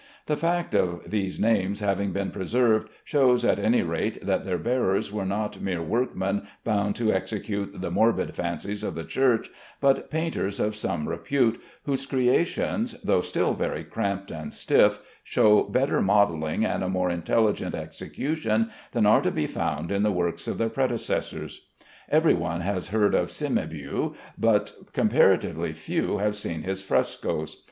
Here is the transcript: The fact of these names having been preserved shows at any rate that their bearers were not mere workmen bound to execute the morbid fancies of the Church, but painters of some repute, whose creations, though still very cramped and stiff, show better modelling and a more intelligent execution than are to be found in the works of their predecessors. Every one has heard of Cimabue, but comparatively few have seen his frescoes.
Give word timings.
The 0.25 0.35
fact 0.35 0.73
of 0.73 1.11
these 1.11 1.39
names 1.39 1.79
having 1.79 2.11
been 2.11 2.31
preserved 2.31 2.89
shows 3.03 3.45
at 3.45 3.59
any 3.59 3.83
rate 3.83 4.25
that 4.25 4.45
their 4.45 4.57
bearers 4.57 5.11
were 5.11 5.27
not 5.27 5.61
mere 5.61 5.83
workmen 5.83 6.47
bound 6.63 6.95
to 6.95 7.13
execute 7.13 7.79
the 7.81 7.91
morbid 7.91 8.33
fancies 8.35 8.81
of 8.81 8.95
the 8.95 9.03
Church, 9.03 9.51
but 9.79 10.09
painters 10.09 10.59
of 10.59 10.75
some 10.75 11.07
repute, 11.07 11.61
whose 11.83 12.07
creations, 12.07 12.99
though 13.03 13.21
still 13.21 13.53
very 13.53 13.83
cramped 13.83 14.31
and 14.31 14.51
stiff, 14.55 15.01
show 15.23 15.61
better 15.65 16.01
modelling 16.01 16.65
and 16.65 16.83
a 16.83 16.89
more 16.89 17.11
intelligent 17.11 17.75
execution 17.75 18.71
than 18.93 19.05
are 19.05 19.21
to 19.21 19.29
be 19.29 19.45
found 19.45 19.91
in 19.91 20.01
the 20.01 20.11
works 20.11 20.47
of 20.47 20.57
their 20.57 20.69
predecessors. 20.69 21.67
Every 22.09 22.33
one 22.33 22.61
has 22.61 22.87
heard 22.87 23.13
of 23.13 23.29
Cimabue, 23.29 24.15
but 24.35 24.73
comparatively 24.93 25.73
few 25.73 26.17
have 26.17 26.35
seen 26.35 26.63
his 26.63 26.81
frescoes. 26.81 27.57